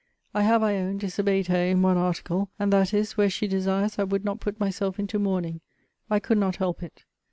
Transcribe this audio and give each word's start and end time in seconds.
I 0.33 0.41
have, 0.41 0.63
I 0.63 0.77
own, 0.77 0.97
disobeyed 0.97 1.45
her 1.45 1.55
in 1.63 1.83
one 1.83 1.95
article; 1.95 2.49
and 2.57 2.73
that 2.73 2.91
is, 2.91 3.17
where 3.17 3.29
she 3.29 3.45
desires 3.45 3.99
I 3.99 4.03
would 4.03 4.25
not 4.25 4.39
put 4.39 4.59
myself 4.59 4.97
into 4.97 5.19
mourning. 5.19 5.61
I 6.09 6.19
could 6.19 6.39
not 6.39 6.55
help 6.55 6.81
it. 6.81 7.03